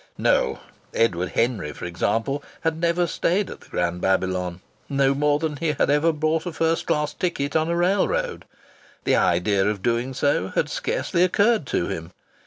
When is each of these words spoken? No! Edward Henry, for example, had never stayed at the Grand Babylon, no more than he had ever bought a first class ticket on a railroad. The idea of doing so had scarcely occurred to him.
No! 0.17 0.57
Edward 0.95 1.33
Henry, 1.33 1.73
for 1.73 1.85
example, 1.85 2.43
had 2.61 2.79
never 2.79 3.05
stayed 3.05 3.51
at 3.51 3.61
the 3.61 3.69
Grand 3.69 4.01
Babylon, 4.01 4.61
no 4.89 5.13
more 5.13 5.37
than 5.37 5.57
he 5.57 5.73
had 5.73 5.91
ever 5.91 6.11
bought 6.11 6.47
a 6.47 6.51
first 6.51 6.87
class 6.87 7.13
ticket 7.13 7.55
on 7.55 7.69
a 7.69 7.75
railroad. 7.75 8.45
The 9.03 9.15
idea 9.15 9.63
of 9.67 9.83
doing 9.83 10.15
so 10.15 10.47
had 10.55 10.69
scarcely 10.69 11.23
occurred 11.23 11.67
to 11.67 11.85
him. 11.85 12.13